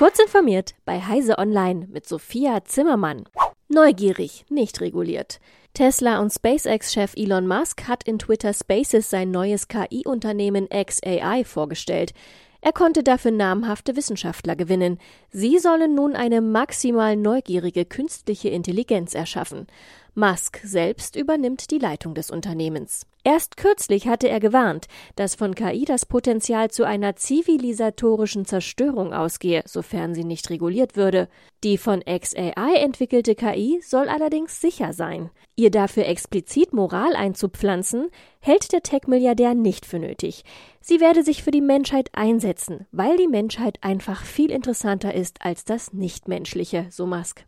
Kurz 0.00 0.18
informiert 0.18 0.76
bei 0.86 0.98
Heise 0.98 1.36
Online 1.36 1.86
mit 1.92 2.08
Sophia 2.08 2.64
Zimmermann. 2.64 3.24
Neugierig, 3.68 4.46
nicht 4.48 4.80
reguliert. 4.80 5.40
Tesla 5.74 6.20
und 6.20 6.32
SpaceX-Chef 6.32 7.12
Elon 7.16 7.46
Musk 7.46 7.86
hat 7.86 8.04
in 8.04 8.18
Twitter 8.18 8.54
Spaces 8.54 9.10
sein 9.10 9.30
neues 9.30 9.68
KI-Unternehmen 9.68 10.70
XAI 10.70 11.44
vorgestellt. 11.44 12.14
Er 12.62 12.72
konnte 12.72 13.02
dafür 13.02 13.30
namhafte 13.30 13.94
Wissenschaftler 13.94 14.56
gewinnen. 14.56 14.98
Sie 15.32 15.58
sollen 15.58 15.94
nun 15.94 16.16
eine 16.16 16.40
maximal 16.40 17.14
neugierige 17.14 17.84
künstliche 17.84 18.48
Intelligenz 18.48 19.14
erschaffen. 19.14 19.66
Musk 20.14 20.60
selbst 20.64 21.16
übernimmt 21.16 21.70
die 21.70 21.78
Leitung 21.78 22.14
des 22.14 22.30
Unternehmens. 22.30 23.06
Erst 23.22 23.58
kürzlich 23.58 24.08
hatte 24.08 24.28
er 24.28 24.40
gewarnt, 24.40 24.86
dass 25.14 25.34
von 25.34 25.54
KI 25.54 25.84
das 25.84 26.06
Potenzial 26.06 26.70
zu 26.70 26.84
einer 26.84 27.16
zivilisatorischen 27.16 28.46
Zerstörung 28.46 29.12
ausgehe, 29.12 29.62
sofern 29.66 30.14
sie 30.14 30.24
nicht 30.24 30.48
reguliert 30.48 30.96
würde. 30.96 31.28
Die 31.62 31.76
von 31.76 32.00
XAI 32.00 32.76
entwickelte 32.76 33.34
KI 33.34 33.80
soll 33.82 34.08
allerdings 34.08 34.60
sicher 34.60 34.94
sein. 34.94 35.30
Ihr 35.54 35.70
dafür 35.70 36.06
explizit 36.06 36.72
Moral 36.72 37.14
einzupflanzen, 37.14 38.08
hält 38.40 38.72
der 38.72 38.82
Tech-Milliardär 38.82 39.54
nicht 39.54 39.84
für 39.84 39.98
nötig. 39.98 40.44
Sie 40.80 41.00
werde 41.00 41.22
sich 41.22 41.42
für 41.42 41.50
die 41.50 41.60
Menschheit 41.60 42.08
einsetzen, 42.14 42.86
weil 42.90 43.18
die 43.18 43.28
Menschheit 43.28 43.76
einfach 43.82 44.24
viel 44.24 44.50
interessanter 44.50 45.14
ist 45.14 45.44
als 45.44 45.66
das 45.66 45.92
Nichtmenschliche, 45.92 46.86
so 46.88 47.06
Musk. 47.06 47.44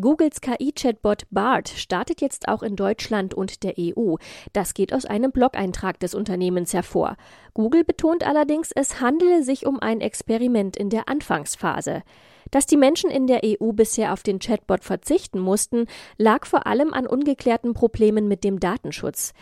Googles 0.00 0.40
KI-Chatbot 0.40 1.24
BART 1.30 1.68
startet 1.68 2.22
jetzt 2.22 2.48
auch 2.48 2.62
in 2.62 2.76
Deutschland 2.76 3.34
und 3.34 3.62
der 3.62 3.74
EU. 3.78 4.16
Das 4.54 4.72
geht 4.72 4.94
aus 4.94 5.04
einem 5.04 5.32
Blog-Eintrag 5.32 6.00
des 6.00 6.14
Unternehmens 6.14 6.72
hervor. 6.72 7.16
Google 7.52 7.84
betont 7.84 8.26
allerdings, 8.26 8.70
es 8.74 9.02
handele 9.02 9.42
sich 9.42 9.66
um 9.66 9.80
ein 9.80 10.00
Experiment 10.00 10.78
in 10.78 10.88
der 10.88 11.10
Anfangsphase. 11.10 12.02
Dass 12.50 12.64
die 12.64 12.78
Menschen 12.78 13.10
in 13.10 13.26
der 13.26 13.42
EU 13.44 13.72
bisher 13.72 14.14
auf 14.14 14.22
den 14.22 14.38
Chatbot 14.38 14.82
verzichten 14.82 15.38
mussten, 15.38 15.86
lag 16.16 16.46
vor 16.46 16.66
allem 16.66 16.94
an 16.94 17.06
ungeklärten 17.06 17.74
Problemen 17.74 18.28
mit 18.28 18.44
dem 18.44 18.60
Datenschutz. 18.60 19.34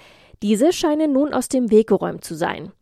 Diese 0.43 0.73
scheinen 0.73 1.13
nun 1.13 1.33
aus 1.33 1.49
dem 1.49 1.71
Weg 1.71 1.89
geräumt 1.89 2.25
zu 2.25 2.35
sein. 2.35 2.73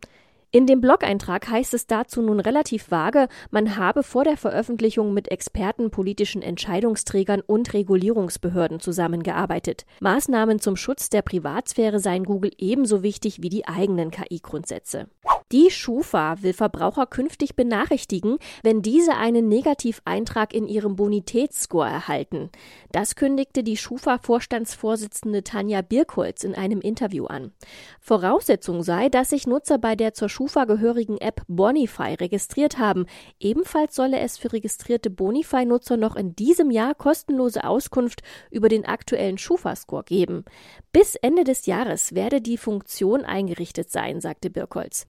In 0.50 0.66
dem 0.66 0.80
Blog-Eintrag 0.80 1.46
heißt 1.50 1.74
es 1.74 1.86
dazu 1.86 2.22
nun 2.22 2.41
relativ 2.41 2.91
vage, 2.91 3.28
man 3.50 3.77
habe 3.77 4.02
vor 4.02 4.24
der 4.24 4.38
Veröffentlichung 4.38 5.12
mit 5.12 5.30
Experten, 5.30 5.91
politischen 5.91 6.41
Entscheidungsträgern 6.41 7.42
und 7.42 7.74
Regulierungsbehörden 7.74 8.80
zusammengearbeitet. 8.80 9.84
Maßnahmen 10.00 10.58
zum 10.58 10.76
Schutz 10.76 11.10
der 11.10 11.20
Privatsphäre 11.20 12.00
seien 12.00 12.24
Google 12.24 12.52
ebenso 12.56 13.02
wichtig 13.02 13.42
wie 13.42 13.50
die 13.50 13.69
eigenen 13.69 14.10
KI-Grundsätze. 14.10 15.08
Die 15.50 15.70
Schufa 15.70 16.42
will 16.42 16.52
Verbraucher 16.52 17.06
künftig 17.06 17.56
benachrichtigen, 17.56 18.36
wenn 18.62 18.82
diese 18.82 19.16
einen 19.16 19.48
Negativeintrag 19.48 20.52
in 20.52 20.66
ihrem 20.66 20.94
Bonitätsscore 20.94 21.88
erhalten. 21.88 22.50
Das 22.92 23.16
kündigte 23.16 23.62
die 23.62 23.78
Schufa-Vorstandsvorsitzende 23.78 25.44
Tanja 25.44 25.80
Birkholz 25.80 26.44
in 26.44 26.54
einem 26.54 26.82
Interview 26.82 27.24
an. 27.24 27.52
Voraussetzung 27.98 28.82
sei, 28.82 29.08
dass 29.08 29.30
sich 29.30 29.46
Nutzer 29.46 29.78
bei 29.78 29.96
der 29.96 30.12
zur 30.12 30.28
Schufa 30.28 30.66
gehörigen 30.66 31.16
App 31.16 31.41
Bonify 31.48 32.12
registriert 32.12 32.78
haben. 32.78 33.06
Ebenfalls 33.41 33.94
solle 33.94 34.19
es 34.19 34.36
für 34.36 34.52
registrierte 34.52 35.08
Bonify-Nutzer 35.08 35.96
noch 35.96 36.16
in 36.16 36.36
diesem 36.36 36.70
Jahr 36.70 36.94
kostenlose 36.94 37.64
Auskunft 37.64 38.20
über 38.50 38.69
den 38.69 38.84
aktuellen 38.84 39.38
Schufa-Score 39.38 40.04
geben. 40.04 40.44
Bis 40.92 41.14
Ende 41.14 41.44
des 41.44 41.64
Jahres 41.64 42.14
werde 42.14 42.42
die 42.42 42.58
Funktion 42.58 43.24
eingerichtet 43.24 43.91
sein, 43.91 44.20
sagte 44.20 44.50
Birkholz. 44.50 45.06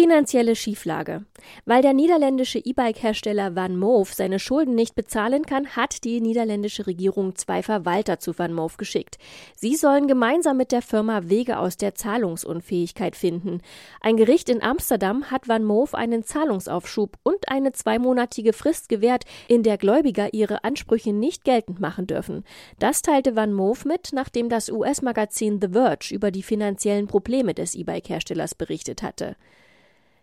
Finanzielle 0.00 0.56
Schieflage. 0.56 1.26
Weil 1.66 1.82
der 1.82 1.92
niederländische 1.92 2.58
E-Bike-Hersteller 2.58 3.54
Van 3.54 3.76
Moof 3.76 4.14
seine 4.14 4.38
Schulden 4.38 4.74
nicht 4.74 4.94
bezahlen 4.94 5.44
kann, 5.44 5.76
hat 5.76 6.04
die 6.04 6.22
niederländische 6.22 6.86
Regierung 6.86 7.36
zwei 7.36 7.62
Verwalter 7.62 8.18
zu 8.18 8.38
Van 8.38 8.54
Moof 8.54 8.78
geschickt. 8.78 9.18
Sie 9.56 9.76
sollen 9.76 10.08
gemeinsam 10.08 10.56
mit 10.56 10.72
der 10.72 10.80
Firma 10.80 11.28
Wege 11.28 11.58
aus 11.58 11.76
der 11.76 11.94
Zahlungsunfähigkeit 11.94 13.14
finden. 13.14 13.60
Ein 14.00 14.16
Gericht 14.16 14.48
in 14.48 14.62
Amsterdam 14.62 15.30
hat 15.30 15.48
Van 15.48 15.64
Moof 15.64 15.94
einen 15.94 16.24
Zahlungsaufschub 16.24 17.18
und 17.22 17.50
eine 17.50 17.72
zweimonatige 17.72 18.54
Frist 18.54 18.88
gewährt, 18.88 19.24
in 19.48 19.62
der 19.62 19.76
Gläubiger 19.76 20.32
ihre 20.32 20.64
Ansprüche 20.64 21.12
nicht 21.12 21.44
geltend 21.44 21.78
machen 21.78 22.06
dürfen. 22.06 22.44
Das 22.78 23.02
teilte 23.02 23.36
Van 23.36 23.52
Moof 23.52 23.84
mit, 23.84 24.14
nachdem 24.14 24.48
das 24.48 24.70
US-Magazin 24.70 25.60
The 25.60 25.68
Verge 25.72 26.14
über 26.14 26.30
die 26.30 26.42
finanziellen 26.42 27.06
Probleme 27.06 27.52
des 27.52 27.74
E-Bike-Herstellers 27.74 28.54
berichtet 28.54 29.02
hatte. 29.02 29.36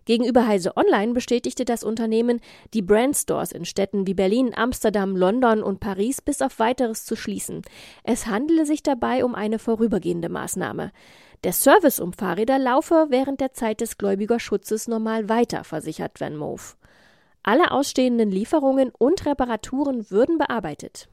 Gegenüber 0.08 0.48
Heise 0.48 0.78
Online 0.78 1.12
bestätigte 1.12 1.66
das 1.66 1.84
Unternehmen, 1.84 2.40
die 2.74 2.82
Brandstores 2.82 3.52
in 3.52 3.66
Städten 3.66 4.08
wie 4.08 4.14
Berlin, 4.14 4.54
Amsterdam, 4.56 5.18
London 5.18 5.62
und 5.62 5.82
Paris 5.82 6.22
bis 6.22 6.42
auf 6.42 6.60
weiteres 6.60 7.04
zu 7.04 7.18
schließen. 7.18 7.62
Es 8.06 8.26
handele 8.26 8.66
sich 8.66 8.82
dabei 8.82 9.26
um 9.26 9.36
eine 9.36 9.60
vorübergehende 9.60 10.30
Maßnahme. 10.30 10.94
Der 11.44 11.52
Service 11.52 12.00
um 12.00 12.14
Fahrräder 12.14 12.58
laufe 12.58 13.08
während 13.10 13.42
der 13.42 13.52
Zeit 13.52 13.82
des 13.82 13.98
Gläubigerschutzes 13.98 14.88
normal 14.88 15.28
weiter, 15.28 15.66
versichert 15.66 16.22
Van 16.22 16.38
Moof. 16.38 16.78
Alle 17.44 17.72
ausstehenden 17.72 18.32
Lieferungen 18.32 18.94
und 18.98 19.26
Reparaturen 19.26 20.10
würden 20.10 20.38
bearbeitet. 20.38 21.10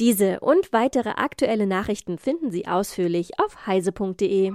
Diese 0.00 0.40
und 0.40 0.72
weitere 0.72 1.10
aktuelle 1.10 1.66
Nachrichten 1.66 2.16
finden 2.16 2.50
Sie 2.50 2.66
ausführlich 2.66 3.38
auf 3.38 3.66
heise.de. 3.66 4.54